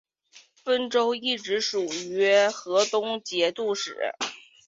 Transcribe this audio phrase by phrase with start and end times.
[0.65, 4.09] 汾州一直属于河东节度使。